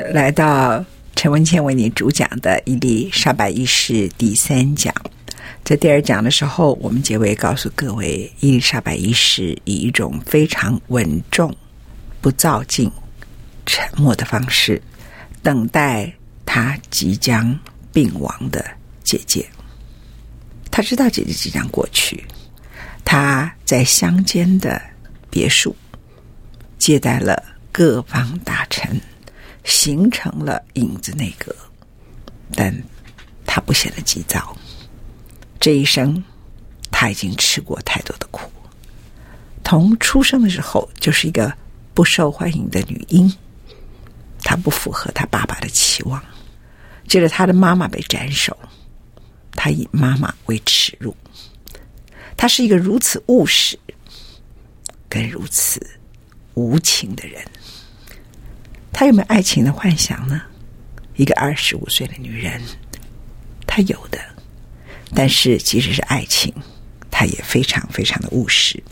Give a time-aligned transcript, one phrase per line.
[0.00, 4.94] 来到陈文茜为你主讲的伊丽莎白一世第三讲。
[5.64, 11.54] 在第二讲的时候，我们结尾告诉各位，伊丽莎白一世以一种非常稳重、
[12.20, 12.90] 不躁进、
[13.64, 14.82] 沉默的方式，
[15.42, 16.12] 等待
[16.44, 17.58] 她即将
[17.92, 18.64] 病亡的
[19.04, 19.46] 姐姐。
[20.70, 22.24] 她知道姐姐即将过去，
[23.04, 24.80] 她在乡间的
[25.30, 25.74] 别墅
[26.78, 29.00] 接待了各方大臣。
[29.64, 31.54] 形成了影子内阁，
[32.54, 32.74] 但
[33.46, 34.56] 他不显得急躁。
[35.60, 36.22] 这一生，
[36.90, 38.50] 他已经吃过太多的苦。
[39.64, 41.50] 从出生的时候就是一个
[41.94, 43.34] 不受欢迎的女婴，
[44.42, 46.22] 她不符合她爸爸的期望。
[47.08, 48.54] 接着，她的妈妈被斩首，
[49.52, 51.16] 她以妈妈为耻辱。
[52.36, 53.78] 她是一个如此务实、
[55.08, 55.80] 跟如此
[56.52, 57.42] 无情的人。
[58.92, 60.42] 她有没有爱情的幻想呢？
[61.16, 62.60] 一个二十五岁的女人，
[63.66, 64.18] 她有的。
[65.14, 66.52] 但是即使是爱情，
[67.10, 68.82] 她也非常非常的务实。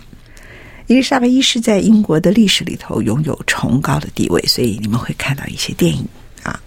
[0.87, 6.05] 伊丽莎白一世在英国的历史里头拥有崇高的地位，所以你们会看到一些电影
[6.43, 6.60] 啊。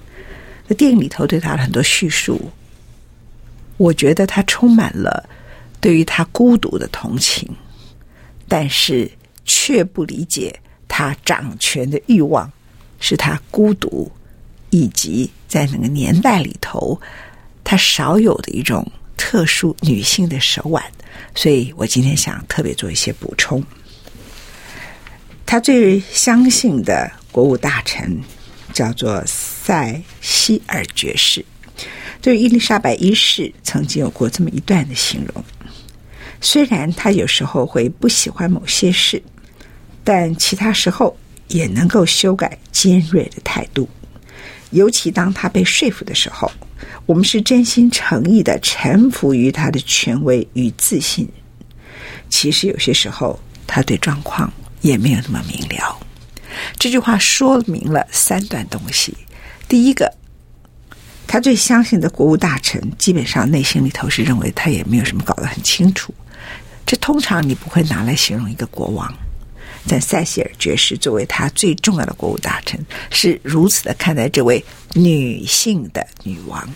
[0.67, 2.49] 那电影里头对她的很多叙述，
[3.77, 5.27] 我觉得她充满了
[5.81, 7.47] 对于她孤独的同情，
[8.47, 9.11] 但是
[9.43, 10.57] 却不理解
[10.87, 12.49] 她掌权的欲望。
[13.05, 14.09] 是她孤独，
[14.69, 16.97] 以及在那个年代里头，
[17.61, 20.81] 她少有的一种特殊女性的手腕，
[21.35, 23.61] 所以我今天想特别做一些补充。
[25.45, 28.17] 他最相信的国务大臣
[28.71, 31.43] 叫做塞西尔爵士，
[32.21, 35.43] 对伊丽莎白一世曾经有过这么一段的形容：
[36.39, 39.21] 虽然他有时候会不喜欢某些事，
[40.05, 41.17] 但其他时候。
[41.47, 43.87] 也能够修改尖锐的态度，
[44.71, 46.51] 尤其当他被说服的时候，
[47.05, 51.27] 我们是真心诚意的臣服于他的权威与自信。
[52.29, 55.99] 其实有些时候，他对状况也没有那么明了。
[56.77, 59.15] 这句话说明了三段东西：
[59.67, 60.11] 第一个，
[61.27, 66.13] 他最相信的国务大臣，基本上内心里头是认为他也没有什么搞得很清楚。
[66.85, 69.13] 这通常你不会拿来形容一个国王。
[69.85, 74.63] 在塞西尔爵士作为他最重要的国务大臣，是如此的看待这位
[74.93, 76.67] 女性的女王。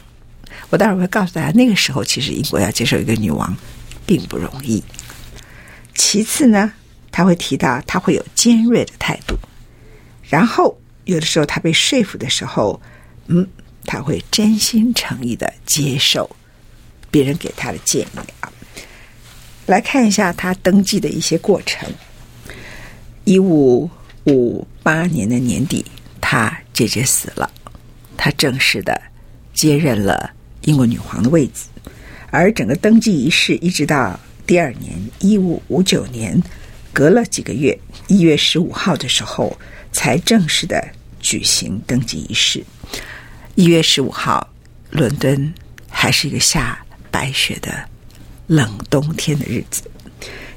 [0.70, 3.56] 我待会儿会告诉大家，那个时候其实英国要接受一个女王
[4.06, 4.84] 并不容易。
[5.96, 6.74] 其次呢，
[7.12, 9.38] 他会提到他会有尖锐的态度，
[10.30, 12.82] 然后有的时候他被说服的时候，
[13.28, 13.48] 嗯，
[13.86, 16.30] 他会真心诚意的接受
[17.10, 18.52] 别人给他的建议啊。
[19.66, 21.90] 来看一下他登基的一些过程。
[23.28, 23.90] 一五
[24.24, 25.86] 五八年的年底，
[26.22, 27.52] 他姐姐死了，
[28.16, 29.02] 他正式的
[29.54, 31.68] 接任了英国女皇的位子。
[32.32, 36.42] 而整个登基仪式一直到第二年一五五九年，
[36.94, 37.78] 隔了几个月，
[38.08, 39.54] 一月十五号的时候
[39.92, 40.82] 才正式的
[41.20, 42.64] 举行登基仪式。
[43.56, 44.50] 一月十五号，
[44.90, 45.54] 伦敦
[45.90, 46.80] 还是一个下
[47.12, 47.90] 白雪的
[48.48, 49.84] 冷冬天的日子，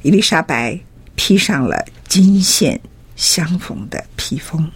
[0.03, 0.79] 伊丽莎白
[1.21, 1.87] 披上了。
[2.09, 2.81] 金线
[3.15, 4.69] 相缝的披风，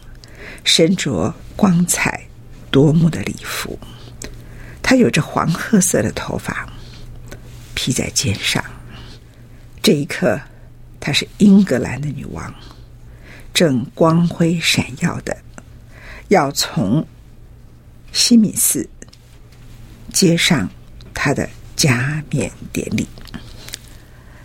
[0.63, 2.23] 身着光彩
[2.71, 3.77] 夺目的礼服，
[4.83, 6.69] 她有着黄褐色的头发
[7.75, 8.63] 披在肩上。
[9.83, 10.39] 这一刻，
[11.01, 12.55] 她是英格兰的女王，
[13.55, 15.37] 正光辉闪耀的
[16.29, 17.05] 要从
[18.13, 18.89] 西敏寺
[20.13, 20.69] 接上
[21.15, 23.09] 她的加冕典礼。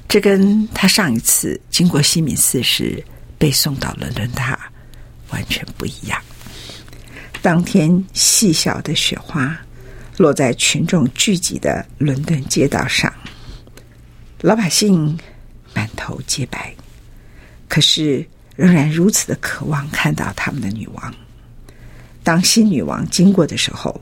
[0.10, 3.02] 这跟他上一次经过西敏寺时
[3.38, 4.60] 被送到伦敦塔
[5.30, 6.20] 完全不一样。
[7.44, 9.56] 当天细小的雪花
[10.18, 13.14] 落在群众聚集的伦敦街道上，
[14.42, 15.16] 老百姓
[15.76, 16.74] 满头洁白，
[17.68, 21.14] 可是仍然如此的渴望看到他们的女王。
[22.24, 24.02] 当新女王经过的时候，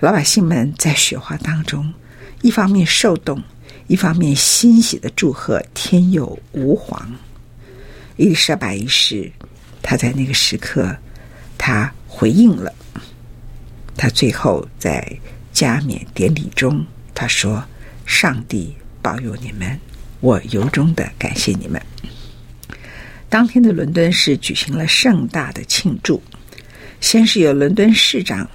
[0.00, 1.92] 老百姓们在雪花当中，
[2.40, 3.40] 一方面受冻，
[3.86, 7.10] 一方面欣喜的祝贺天佑吾皇。
[8.16, 9.30] 伊丽莎白一世，
[9.82, 10.96] 她在那个时刻，
[11.56, 12.74] 她回应了，
[13.96, 15.18] 她最后在。
[15.52, 16.84] 加冕典礼中，
[17.14, 17.64] 他说
[18.04, 19.80] ：“上帝保佑你们，
[20.20, 21.80] 我由衷的感谢你们。”
[23.30, 26.22] 当天的伦敦市举行了盛大的庆祝，
[27.00, 28.46] 先是由伦敦市长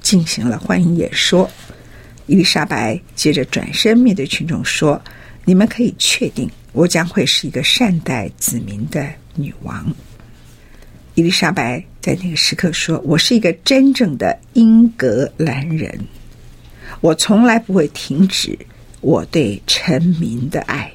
[0.00, 1.50] 进行了欢迎演说。
[2.28, 5.00] 伊丽莎白接着转身面对群众说
[5.46, 9.90] ：“你们可以确定，我将会是一个善待子民的女王。”
[11.16, 15.98] 伊丽莎白在那个时刻说：“我是一个真正的英格兰人。”
[17.00, 18.58] 我从来不会停止
[19.00, 20.92] 我对臣民的爱，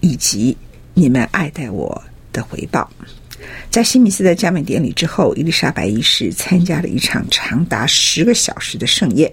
[0.00, 0.54] 以及
[0.92, 2.90] 你们爱戴我的回报。
[3.70, 9.32] 在西敏寺的加冕典礼之后，伊丽莎白一世参加了一场长达十个小时的盛宴。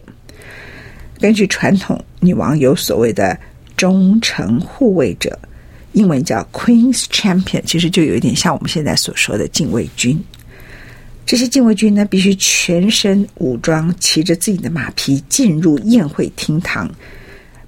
[1.24, 3.40] 根据传统，女王有所谓的
[3.78, 5.40] 忠诚护卫者，
[5.94, 10.22] 英文叫 Queen's Champion，其实就有一点像我们现在所说的禁卫军。
[11.26, 16.94] 这些禁卫军呢，必须全身武装，骑着自己的马匹进入宴会厅堂，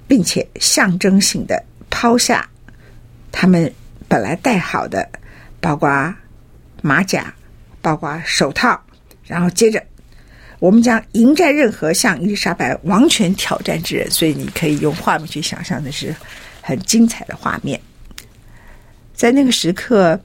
[0.06, 2.46] 并且象征性的抛下
[3.32, 3.72] 他们
[4.06, 5.08] 本来戴好的，
[5.60, 6.14] 包括
[6.82, 7.32] 马甲、
[7.80, 8.78] 包括手套，
[9.24, 9.82] 然后接着
[10.58, 14.10] 我们将迎战任何向伊丽莎白王权挑战之人。
[14.10, 16.14] 所以你可以用画面去想象，的是
[16.60, 17.80] 很精彩的画面。
[19.14, 20.20] 在那个时刻。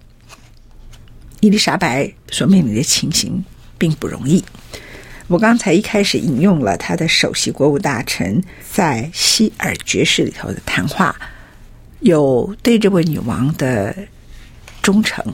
[1.43, 3.43] 伊丽莎白所面临的情形
[3.75, 4.45] 并不容易。
[5.25, 8.39] 我刚才一开始引用了他的首席国务大臣
[8.71, 11.15] 在希尔爵士里头的谈话，
[12.01, 13.95] 有对这位女王的
[14.83, 15.25] 忠诚，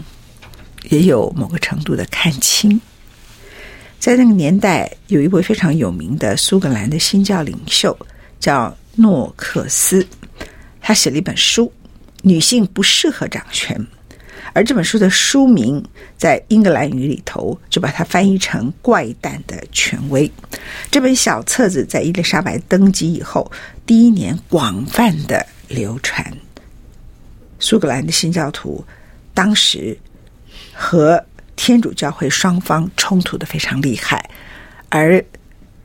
[0.91, 2.79] 也有某个程度的看轻。
[3.99, 7.97] 在那个年代，有一位非常有名的苏格兰的新教领袖
[8.39, 10.05] 叫诺克斯，
[10.79, 11.65] 他写了一本书
[12.21, 13.77] 《女性不适合掌权》。
[14.53, 15.83] 而这本书的书名
[16.17, 20.31] 在英格兰语里头就把它翻译成“怪诞的权威”。
[20.89, 23.51] 这本小册子在伊丽莎白登基以后
[23.85, 26.25] 第一年广泛的流传。
[27.59, 28.83] 苏格兰的新教徒
[29.33, 29.95] 当时
[30.73, 31.23] 和
[31.57, 34.29] 天主教会双方冲突的非常厉害，
[34.87, 35.21] 而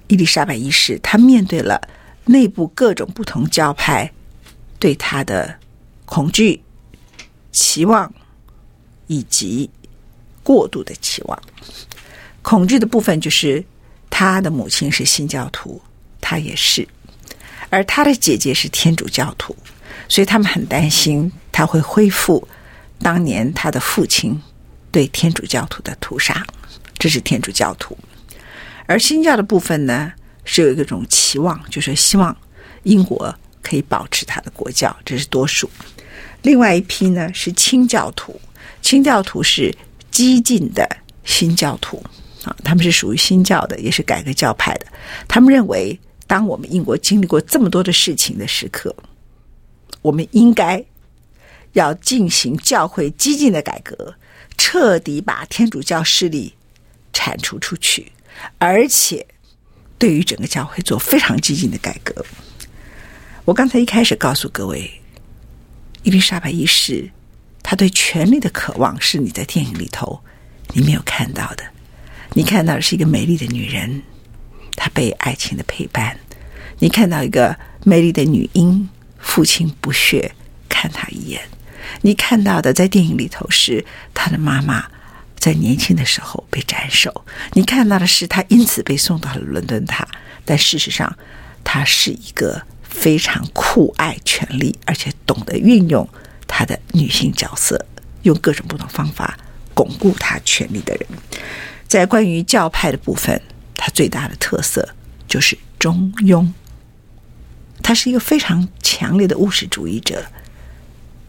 [0.07, 1.81] 伊丽莎白一世她面对了
[2.27, 4.09] 内部各种不同教派
[4.79, 5.53] 对她的
[6.07, 6.63] 恐惧、
[7.51, 8.13] 期望。
[9.09, 9.69] 以及
[10.43, 11.43] 过度的期望，
[12.41, 13.63] 恐惧的部分就是
[14.09, 15.83] 他的母亲是新教徒，
[16.19, 16.89] 他也是，
[17.69, 19.55] 而他的姐姐是天主教徒，
[20.09, 22.49] 所以他们很担心他会恢复
[23.01, 24.41] 当年他的父亲
[24.93, 26.47] 对天主教徒的屠杀。
[26.97, 27.99] 这是天主教徒，
[28.87, 30.13] 而新教的部分呢，
[30.45, 32.37] 是有一种期望，就是希望
[32.85, 35.69] 英国可以保持它的国教，这是多数。
[36.43, 38.41] 另外一批呢是清教徒。
[38.83, 39.75] 清教徒是
[40.13, 40.89] 激进的
[41.25, 42.01] 新教徒
[42.45, 44.87] 啊，他们是属于新教的，也是改革教派的。
[45.27, 48.95] 他们认为，当我们英国经历过这么多的事情的时刻，
[50.03, 50.85] 我们应该
[51.73, 54.15] 要进行教会激进的改革，
[54.57, 56.55] 彻底把天主教势力
[57.13, 58.13] 铲除出去，
[58.59, 59.27] 而且
[59.99, 62.25] 对于整个教会做非常激进的改革。
[63.45, 65.01] 我刚才一开始告诉各位，
[66.03, 67.11] 伊丽莎白一世。
[67.65, 70.21] 她对权力的渴望是你在电影里头
[70.75, 71.63] 你没有看到的，
[72.35, 74.03] 你看到的是一个美丽的女人，
[74.77, 76.17] 她被爱情的陪伴；
[76.81, 78.89] 你看到一个美丽的女婴，
[79.21, 80.35] 父亲不屑
[80.69, 81.41] 看她一眼；
[82.03, 83.85] 你看到的在电影里头是
[84.15, 84.87] 他的妈妈
[85.37, 87.11] 在年轻的时候被斩首；
[87.53, 90.07] 你看到的是他因此被送到了伦敦塔，
[90.45, 91.17] 但事实上
[91.65, 96.09] 她是一个非常酷爱权力而且懂得运用。
[96.47, 97.87] 她的女性角色，
[98.23, 99.39] 用各种不同方法
[99.75, 101.07] 巩固她权力的人，
[101.89, 103.41] 在关于教派的部分，
[103.75, 104.87] 她最大的特色
[105.27, 106.47] 就是中庸。
[107.83, 110.25] 她是一个非常强烈的务实主义者。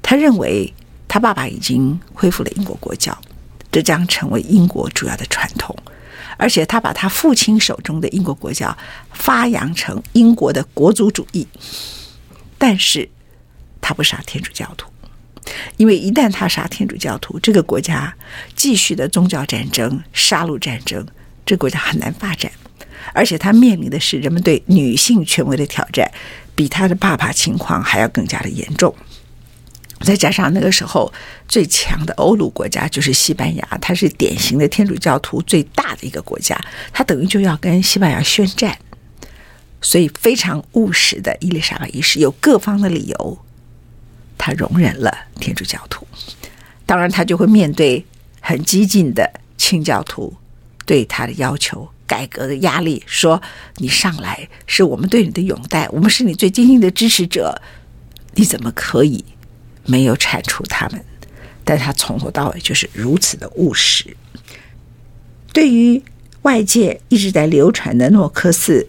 [0.04, 0.72] 他认为，
[1.08, 3.18] 他爸爸已经恢复了英国国教，
[3.72, 5.76] 这将成为英国主要的传统。
[6.38, 8.76] 而且，他把他父亲手中的英国国教
[9.12, 11.48] 发扬成英国的国族主义。
[12.58, 13.10] 但是，
[13.80, 14.92] 他不杀天主教徒。
[15.78, 18.14] 因为一旦他杀天主教徒，这个国家
[18.56, 21.06] 继续的宗教战争、杀戮战争，
[21.46, 22.52] 这个国家很难发展。
[23.14, 26.10] 而且他面临的是人们对女性权威的挑战，
[26.56, 28.96] 比他的爸爸情况还要更加的严重。
[30.04, 31.12] 再加上那个时候
[31.48, 36.60] 最强的欧陆国家就是西班牙，它是典型的天主教徒最大的一个国家，
[36.92, 38.78] 它等于就要跟西班牙宣战，
[39.82, 43.38] 所以非常务实的伊丽莎白一世有各方的理由，
[44.38, 46.06] 他容忍了天主教徒，
[46.86, 48.06] 当然他就会面对
[48.42, 50.36] 很激进的清教徒
[50.86, 53.42] 对他的要求、改革的压力，说
[53.78, 57.62] 你上来是我们对你的拥戴，我们是你最坚定的支持者，
[58.36, 59.24] 你怎么可以？
[59.86, 61.04] 没有铲除他们，
[61.64, 64.16] 但他从头到尾就是如此的务实。
[65.52, 66.02] 对于
[66.42, 68.88] 外界一直在流传的诺克斯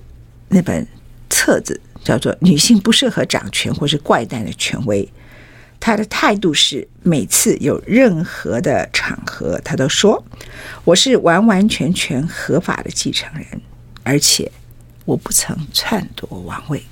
[0.49, 0.87] 那本
[1.29, 5.05] 册子，叫做《女性不适合掌权或是怪诞的权威》，
[5.79, 10.25] 他的态度是：每次有任何的场合，他都说
[10.85, 13.47] 我是完完全全合法的继承人，
[14.03, 14.51] 而且
[15.05, 16.83] 我不曾篡夺王位。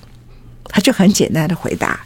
[0.65, 2.05] 他就很简单的回答。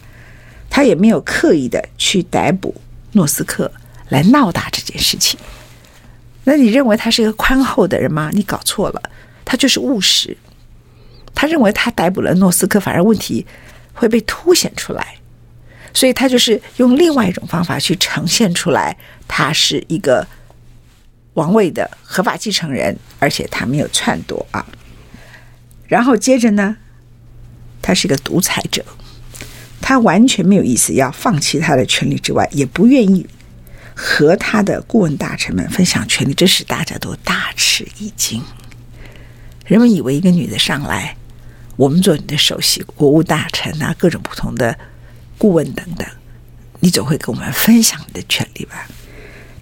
[0.78, 2.72] 他也没有刻意的去逮捕
[3.14, 3.72] 诺斯克
[4.10, 5.40] 来闹大这件事情。
[6.44, 8.30] 那你认为他是一个宽厚的人吗？
[8.32, 9.02] 你搞错了，
[9.44, 10.38] 他就是务实。
[11.34, 13.44] 他认为他逮捕了诺斯克，反而问题
[13.92, 15.16] 会被凸显出来，
[15.96, 18.96] 所以他就是用另外一种方法去呈现出来，
[19.28, 20.28] 他是一个
[21.34, 24.64] 王位的合法继承人，而且他没有篡夺啊。
[25.88, 26.78] 然后接着呢，
[27.82, 28.86] 他是一个独裁者。
[29.80, 33.26] 他完全没有意思要放弃他的权利之外，也不愿意
[33.96, 38.42] 和他的顾问大臣们分享权力，这使大家都大吃一惊。
[39.66, 41.16] 人们以为一个女的上来，
[41.78, 44.78] 我们做你的首席国务大臣啊，各种不同的
[45.38, 46.06] 顾问等等，
[46.80, 48.88] 你总会跟我们分享你的权利吧？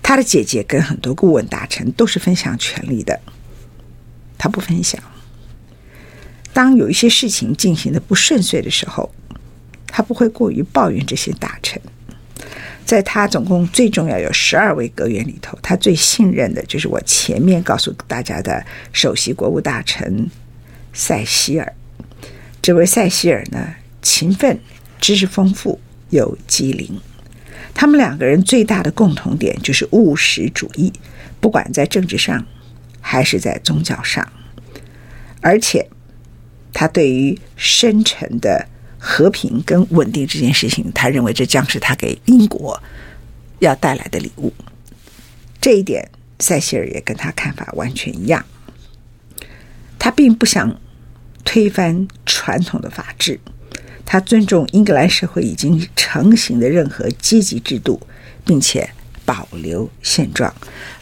[0.02, 3.20] 他的姐姐跟很多顾问大臣都是分享权利的，
[4.38, 5.00] 他不分享。
[6.52, 9.14] 当有一些事情进行的不顺遂的时候。
[9.98, 11.82] 他不会过于抱怨这些大臣，
[12.86, 18.62] 在他总共最重要有十二位阁员里头，他最信任的就是我前面告诉大家的
[18.92, 20.30] 首席国务大臣
[20.92, 21.74] 塞西尔。
[22.62, 24.60] 这位塞西尔呢，勤奋、
[25.00, 27.00] 知识丰富又机灵。
[27.74, 30.92] 他们两个人最大的共同点就是务实主义，
[31.40, 32.46] 不管在政治上
[33.00, 34.30] 还是在宗教上，
[35.40, 35.88] 而且
[36.74, 38.68] 他对于深沉的。
[39.08, 42.82] 和平跟稳定这件事情，他认为这将是他给英国
[43.60, 44.52] 要带来的礼物。
[45.62, 46.10] 这一点，
[46.40, 48.44] 塞西尔也跟他看法完全一样。
[50.00, 50.82] 他并不想
[51.44, 53.40] 推翻传统的法治，
[54.04, 58.02] 他尊重英格兰社会已经成型的任何阶级制度，
[58.44, 58.90] 并且
[59.24, 60.52] 保留现状。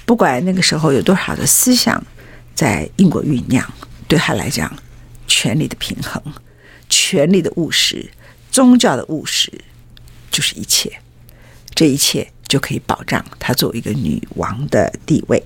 [0.05, 2.05] 不管那个时候有多少的思想
[2.53, 3.65] 在英国酝酿，
[4.09, 4.69] 对他来讲，
[5.25, 6.21] 权力的平衡。
[6.95, 8.11] 权力的务实，
[8.51, 9.51] 宗教的务实，
[10.29, 10.99] 就是一切。
[11.73, 15.43] 这一切就可以保障她作为一个女王的地位。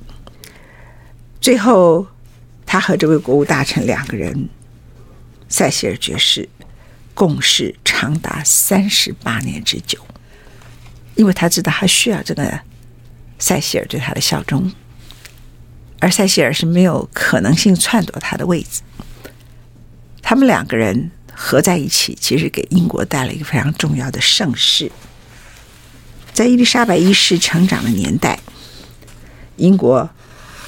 [1.39, 2.05] 最后，
[2.65, 4.49] 他和这位国务大臣两个人，
[5.47, 6.49] 塞西尔爵士，
[7.13, 10.05] 共事长达三十八年之久，
[11.15, 12.59] 因为他知道他需要这个
[13.39, 14.69] 塞西尔对他的效忠，
[15.99, 18.81] 而塞西尔是没有可能性篡夺他的位置。
[20.21, 21.11] 他们两个人。
[21.39, 24.91] 合在一起，其实给英国带来一个非常重要的盛世。
[26.33, 28.39] 在伊丽莎白一世成长的年代，
[29.55, 30.09] 英国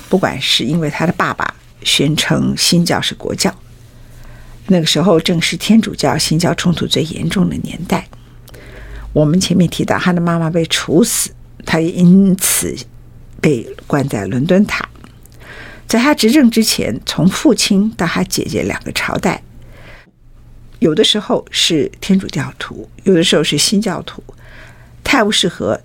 [0.08, 3.54] 不管是因为他的爸爸宣称新教是国教，
[4.68, 8.08] 那个时候正是天主教新教冲突最严重的年代。
[9.12, 11.32] 我们前面提到，他的妈妈被处死，
[11.66, 12.78] 他也因此
[13.42, 14.88] 被关在伦敦塔。
[15.88, 19.42] 在他执政之前，从父亲到他姐姐两个朝代。
[20.80, 24.24] 有的时候是天主教徒，有的时候是新教徒。
[25.04, 25.80] 泰晤士河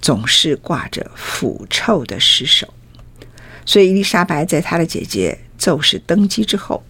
[0.00, 2.72] 总是挂着腐臭的尸首，
[3.64, 6.82] 所以伊丽莎白在她的姐姐骤逝登基之后，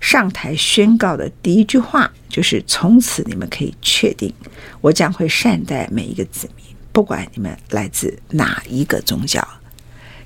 [0.00, 4.32] 上台宣告的第一句话就是：“从此你们可以确定，
[4.80, 9.46] 我将会善待每一个子民，不管你们来自哪一个宗教，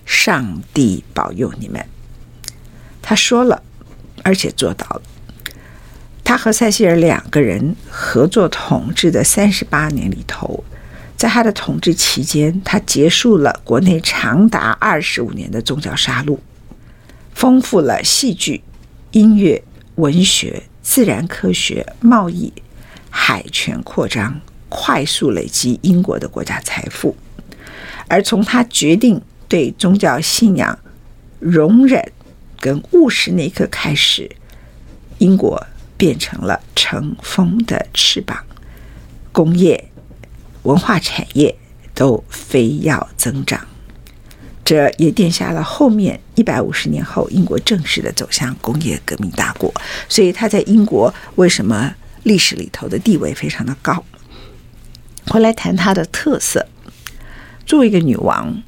[0.04, 1.84] 上帝保佑你们。”
[3.00, 3.62] 他说了，
[4.22, 5.02] 而且做到了。
[6.28, 10.62] 他和塞西尔两个人合作统治的三十八年里头，
[11.16, 16.37] 在他的统治期间，他结束了国内长达二十五年的宗教杀戮，
[17.32, 18.62] 丰富了戏剧、
[19.12, 22.52] 音乐、文学、自然科学、贸易、
[23.08, 27.16] 海权扩张，快速累积英国的国家财富。
[28.06, 29.18] 而从他决定
[29.49, 30.78] 对宗教信仰
[31.38, 32.12] 容忍
[32.61, 34.30] 跟务实那一刻开始，
[35.16, 35.66] 英国
[35.99, 38.38] 变成了乘风的翅膀，
[39.33, 39.90] 工业、
[40.62, 41.55] 文化产业
[41.93, 43.67] 都非要增长。
[44.64, 49.73] 这也奠下了后面一百五十年后英国正式的走向工业革命大国。
[50.09, 54.05] 所以他在英国为什么历史里头的地位非常的高？
[55.26, 56.67] 回来谈他的特色，
[57.67, 58.62] 作为一个女王，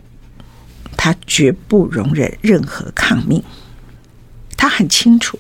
[0.97, 3.43] 她绝不容忍任何抗命。
[4.57, 5.39] 她很清楚，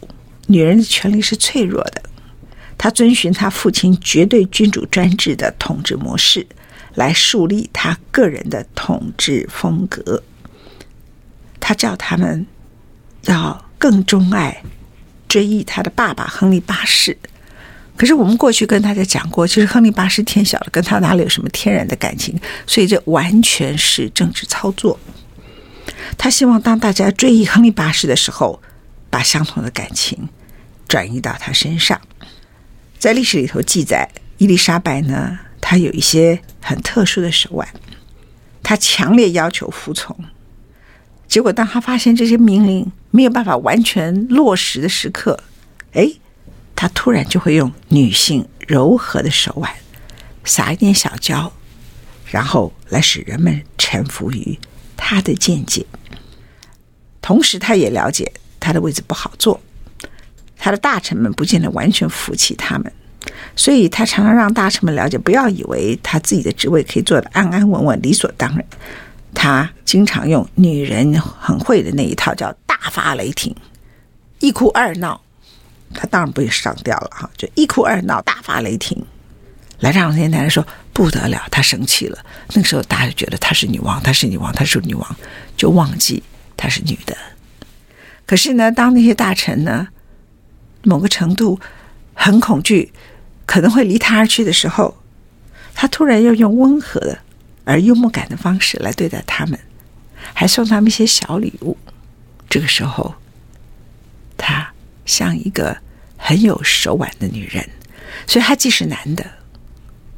[0.50, 2.02] 女人的权利是脆弱的。
[2.76, 6.46] 她遵循她父亲绝对君主专制的统治模式，
[6.94, 10.22] 来树立她个人的统治风格。
[11.62, 12.46] 他叫他们
[13.26, 14.62] 要更钟爱、
[15.28, 17.16] 追忆他的爸爸亨利八世。
[17.96, 22.34] 可是我们过去跟大家讲过，其实亨利八世天晓得，跟他哪里有什么天然的感情？
[22.66, 24.98] 所以这完全是政治操作。
[26.16, 28.60] 他希望当大家追忆亨利八世的时候，
[29.10, 30.28] 把相同的感情
[30.90, 31.98] 转移到他身上。
[32.98, 37.66] 在历史里头记载，伊丽莎白呢，她有一些很特殊的手腕，
[38.62, 40.14] 她强烈要求服从。
[41.28, 45.38] 结果，当他发现这些命令没有办法完全落实的时刻，
[45.92, 46.10] 哎，
[46.74, 49.72] 他突然就会用女性柔和的手腕
[50.42, 51.52] 撒一点小娇，
[52.26, 54.58] 然后来使人们臣服于
[54.96, 55.86] 他的见解。
[57.22, 59.60] 同时，他也了解他的位置不好坐，
[60.60, 62.92] 他的大臣们不见得完全服气他们，
[63.56, 68.64] 所以他常常让大臣们了解，不要以为他自己的职位可以做得安安稳稳、理所当然。
[69.32, 73.54] 他经常用女人很会的那一套，叫大发雷霆，
[74.40, 75.20] 一哭二闹。
[75.94, 79.04] 他当然不会上吊了哈，就一哭二闹，大发雷霆，
[79.80, 82.18] 来让那些男人说不得了，他生气了。
[82.52, 85.16] 那个时候大家就觉得她是女王，她是女王，她是女王，
[85.56, 86.22] 就忘记
[86.56, 87.16] 她是女的。
[88.26, 89.88] 可是呢，当那些大臣呢，
[90.82, 91.60] 某个程度
[92.14, 92.92] 很恐惧，
[93.46, 94.96] 可能会离他而去的时候，
[95.74, 97.18] 他突然要用温和的。
[97.64, 99.56] 而幽默感的方式来对待他们，
[100.34, 101.76] 还送他们一些小礼物。
[102.48, 103.14] 这个时候，
[104.36, 104.72] 她
[105.06, 105.76] 像一个
[106.16, 107.68] 很有手腕的女人，
[108.26, 109.24] 所以她既是男的，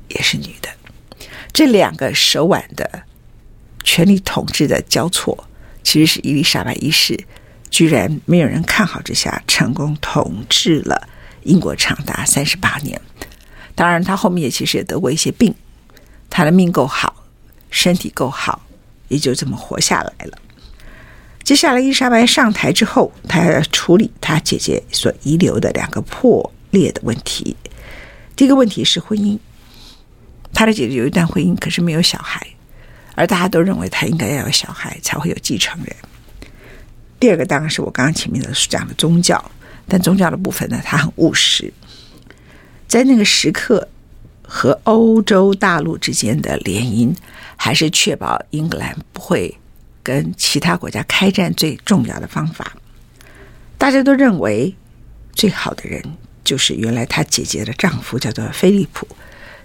[0.09, 0.71] 也是女的。
[1.53, 3.03] 这两个手腕的
[3.85, 5.47] 权力统治的交错，
[5.83, 7.23] 其实是伊丽莎白一世
[7.73, 11.09] 居然没有人看好之下，成功统治了
[11.43, 13.01] 英国长达三十八年。
[13.75, 15.53] 当然，他后面也其实也得过一些病，
[16.31, 17.17] 他的命够好。
[17.71, 18.63] 身体够好，
[19.09, 20.39] 也就这么活下来了。
[21.43, 27.57] 接下来，伊丽莎白上台之后，她要处理她姐姐所遗留的两个破裂的问题。
[28.37, 29.39] 第一个问题是婚姻，
[30.53, 32.47] 她的姐姐有一段婚姻，可是没有小孩，
[33.15, 35.97] 而大家都认为她应该要有小孩才会有继承人。
[37.23, 39.41] 第二个当然是我刚刚前面的讲的宗教，
[39.87, 41.73] 但宗教的部分呢，它很务实，
[42.89, 43.87] 在那个时刻
[44.43, 47.15] 和欧洲大陆之间的联姻。
[47.55, 49.57] 还是确保英格兰不会
[50.03, 52.73] 跟其他国家开战最重要的方法。
[53.79, 54.75] 大家都认为
[55.33, 56.03] 最好的人
[56.43, 59.07] 就是原来他姐姐的丈夫，叫做菲利普，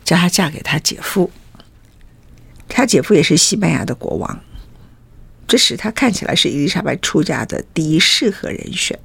[0.04, 1.32] 叫她嫁给他姐夫。
[2.70, 4.40] 他姐夫也是西班牙的国王，
[5.48, 9.00] 这使他看起来是伊丽莎白出嫁的第一适合人选。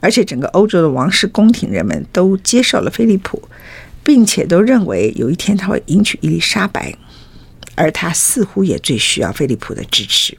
[0.00, 3.42] 而且整个欧洲的王室宫廷人们都接受了菲利普，
[4.02, 6.96] 并且都认为有一天他会迎娶伊丽莎白。
[7.74, 10.36] 而他似乎也最需要菲利普的支持，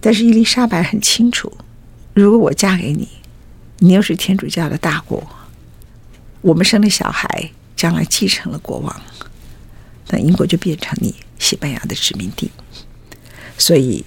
[0.00, 1.52] 但是伊丽莎白很清楚，
[2.14, 3.06] 如果我嫁给你，
[3.80, 5.22] 你又是天主教的大国，
[6.40, 9.00] 我们生的小孩将来继承了国王，
[10.08, 12.50] 那英国就变成你西班牙的殖民地。
[13.60, 14.04] 所以，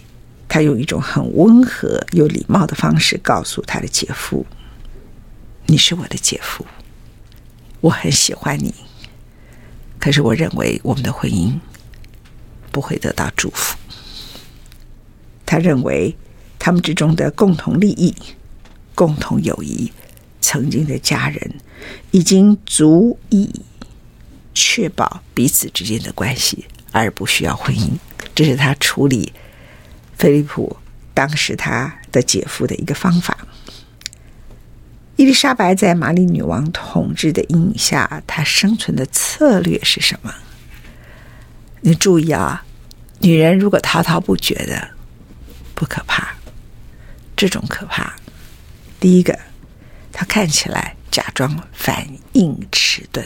[0.49, 4.45] 他用一种很温和又礼貌的方式告诉他的姐夫
[5.67, 6.65] ：“你是我的姐夫，
[7.79, 8.73] 我很喜欢你，
[9.99, 11.53] 可是我认为我们的婚姻。”
[12.71, 13.77] 不会得到祝福。
[15.45, 16.17] 他认为，
[16.57, 18.15] 他们之中的共同利益、
[18.95, 19.93] 共同友谊、
[20.41, 21.53] 曾经的家人，
[22.09, 23.61] 已经足以
[24.55, 27.91] 确保彼此之间的关系，而不需要婚姻。
[28.33, 29.31] 这是他处理
[30.23, 30.77] 菲利普
[31.13, 33.37] 当时他的姐夫的一个方法。
[35.17, 40.33] 伊丽莎白在玛丽女王统治的阴影下，她生存的策略是什么？
[41.81, 42.63] 你注意啊，
[43.19, 44.91] 女人如果滔滔不绝的，
[45.75, 46.33] 不可怕。
[47.35, 48.13] 这种可怕，
[49.01, 49.37] 第一个，
[50.13, 53.25] 她看起来假装反应迟钝；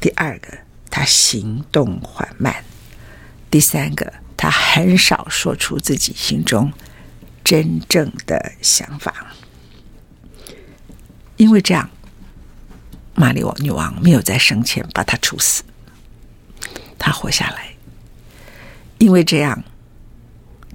[0.00, 0.48] 第二个，
[0.90, 2.52] 她行动缓慢；
[3.48, 6.72] 第三个，他很少说出自己心中
[7.42, 9.34] 真正的想法。
[11.36, 11.90] 因为这样，
[13.14, 15.62] 玛丽王女王没有在生前把他处死，
[16.98, 17.74] 他活下来。
[18.98, 19.62] 因为这样，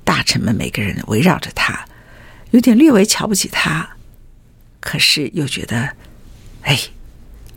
[0.03, 1.87] 大臣们每个人围绕着他，
[2.51, 3.97] 有点略微瞧不起他，
[4.79, 5.95] 可是又觉得，
[6.61, 6.79] 哎，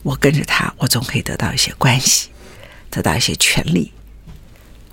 [0.02, 2.30] 我跟着他，我总可以得到一些关系，
[2.88, 3.92] 得到一些权利。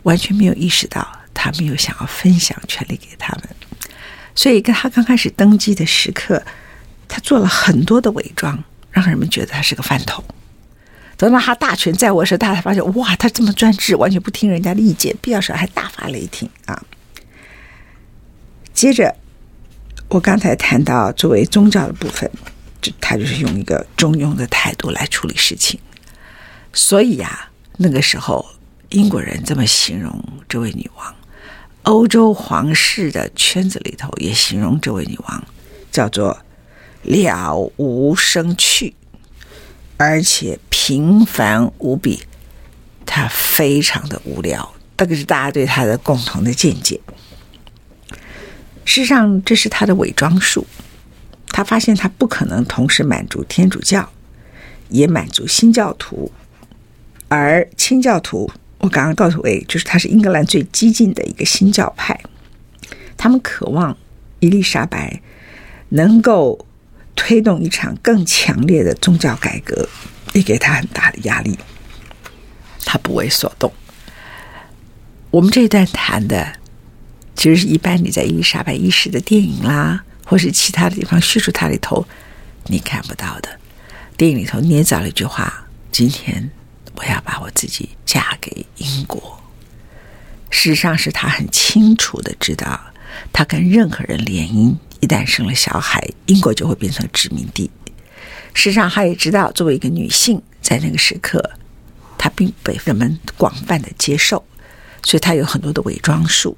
[0.04, 3.44] 完全没有意识到，他没有想要分享权力给他们，
[4.34, 6.44] 所以跟他刚开始登基的时刻，
[7.08, 10.24] 他做了很多的伪装，让人们觉得他是个饭桶。
[11.18, 16.82] 等到他大权在握时，大家才发现，哇，他这么专制，完全不听人家的意见，必要时还大发雷霆啊！
[18.74, 19.16] 接着，
[20.08, 22.30] 我刚才谈到作为宗教的部分，
[22.82, 25.80] 就他就是用一个中庸的态度来处理事情，
[26.74, 28.44] 所以呀、啊，那个时候。
[28.92, 31.16] 英国人这么形容这位女王，
[31.84, 35.44] 欧洲皇室的圈子里头也形容这位女王，
[35.90, 36.38] 叫做
[37.04, 38.94] 了无生趣，
[39.96, 42.24] 而且平凡无比。
[43.06, 47.00] 她非常的无聊，这个是大家对她的共同的见解。
[48.84, 50.68] 事实上，这是她的伪装术。
[51.48, 54.12] 她发现她不可能同时满足天主教，
[54.90, 56.30] 也满足新教徒，
[57.30, 58.52] 而清教徒。
[58.82, 62.20] 我刚刚告诉各位，就是他是英格兰最激进的一个新教派，
[63.16, 63.96] 他们渴望
[64.40, 65.22] 伊丽莎白
[65.90, 66.66] 能够
[67.16, 69.88] 推动一场更强烈的宗教改革，
[70.34, 71.58] 也给他很大的压力，
[72.84, 73.72] 他不为所动。
[75.30, 76.54] 我们这一段谈的，
[77.36, 82.04] 其实是一般你在伊丽莎白一世的电影啦，或是其他的地方叙述他里头
[82.66, 83.50] 你看不到的。
[84.18, 86.50] 电影里头捏造了一句话：今天。
[86.96, 89.40] 我要把我自己嫁给英国。
[90.50, 92.80] 事实上，是他很清楚的知道，
[93.32, 97.72] 他跟任何人联姻，一旦生了小孩，英国就会变成殖民地。
[98.54, 101.52] 事实上，他也知道，作为一个女性，在那个时刻，
[102.18, 104.44] 她并不被人们广泛的接受，
[105.04, 106.58] 所以她有很多的伪装术。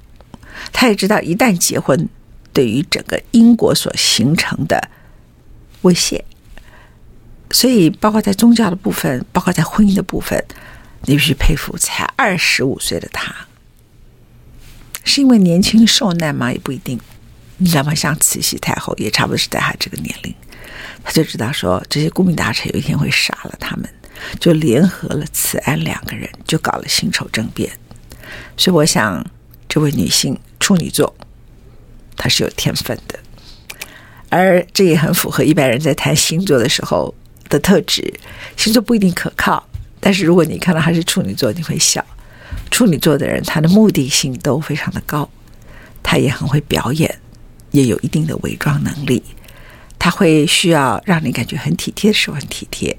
[0.72, 2.08] 他也知道，一旦结婚，
[2.52, 4.88] 对于整个英国所形成的
[5.82, 6.24] 威胁。
[7.54, 10.44] 所以，包括在宗教的部分，包括在婚姻的部分，
[11.02, 13.32] 你必须佩服才二十五岁的他，
[15.04, 16.50] 是因为年轻受难吗？
[16.52, 16.98] 也不一定。
[17.58, 17.94] 你知道吗？
[17.94, 20.34] 像慈禧太后也差不多是在他这个年龄，
[21.04, 23.88] 他就知道说这些顾命大臣有一天会杀了他们，
[24.40, 27.70] 就联合了慈安两个人，就搞了辛丑政变。
[28.56, 29.24] 所以，我想
[29.68, 31.14] 这位女性处女座，
[32.16, 33.16] 她是有天分的，
[34.28, 37.14] 而这也很符合一般人在谈星座的时候。
[37.54, 38.12] 的特质，
[38.56, 39.64] 星座不一定可靠，
[40.00, 42.04] 但是如果你看到他是处女座，你会笑。
[42.68, 45.28] 处女座的人，他的目的性都非常的高，
[46.02, 47.16] 他也很会表演，
[47.70, 49.22] 也有一定的伪装能力。
[50.00, 52.98] 他会需要让你感觉很体贴的时候很体贴，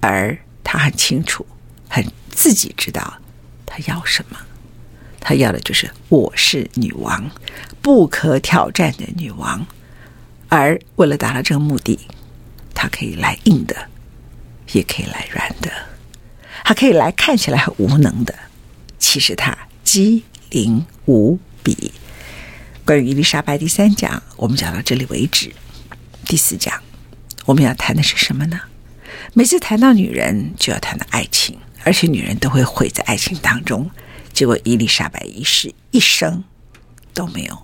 [0.00, 1.44] 而他很清楚，
[1.88, 3.14] 很自己知道
[3.66, 4.38] 他要什么。
[5.18, 7.28] 他要的就是我是女王，
[7.82, 9.66] 不可挑战的女王。
[10.48, 11.98] 而为了达到这个目的。
[12.74, 13.88] 他可以来硬的，
[14.72, 15.70] 也可以来软的，
[16.64, 18.34] 还可以来看起来很无能的，
[18.98, 21.92] 其实他机灵无比。
[22.84, 25.52] 关于伊丽莎白第三讲，我们讲到这里为止。
[26.26, 26.82] 第四讲，
[27.46, 28.60] 我们要谈的是什么呢？
[29.32, 33.90] 每次谈到女人，就要谈到爱情，而且女人都会毁在爱情当中。
[34.32, 36.42] 结果伊丽莎白一世一生
[37.12, 37.58] 都没有，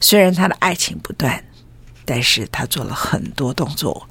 [0.00, 1.44] 虽然她的爱情不断，
[2.04, 4.08] 但是她做了很多动作。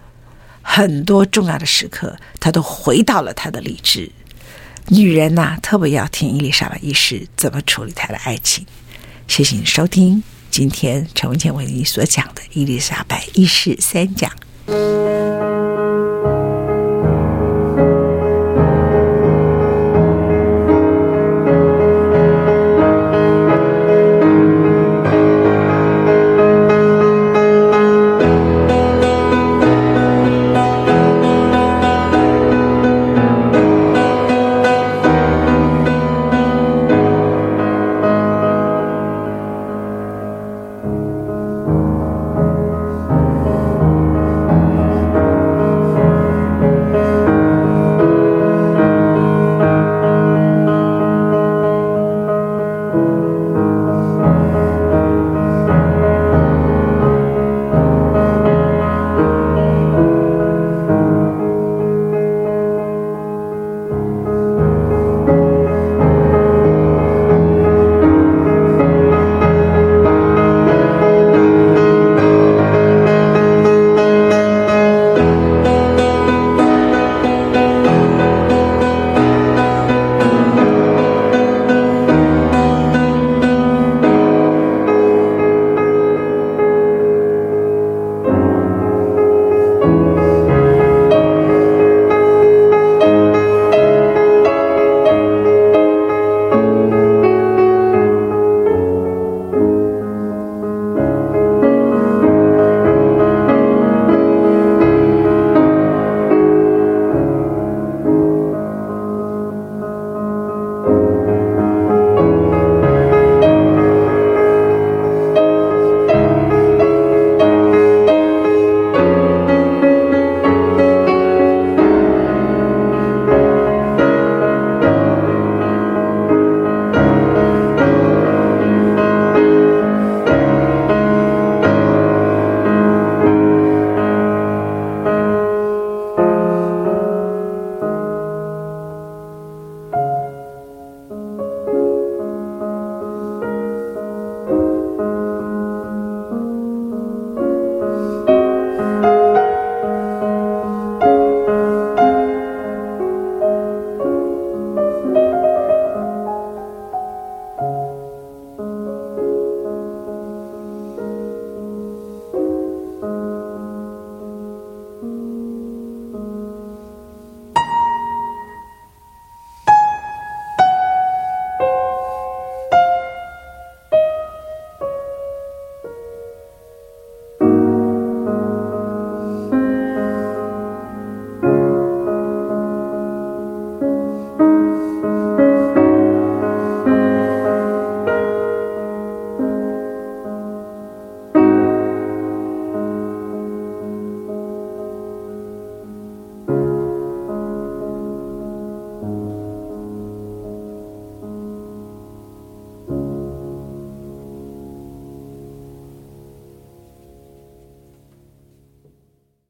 [0.70, 4.12] 很多重要的时刻，他都回到了他的理智。
[4.90, 8.66] 女人呐、特别要听伊丽莎白一世怎么处理她的爱情。
[9.30, 14.30] 谢谢你收听今天陈文茜为你所讲的伊丽莎白一世三讲。